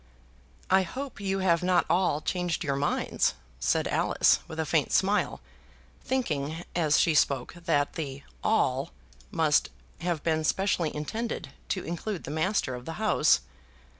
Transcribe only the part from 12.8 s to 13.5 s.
the house.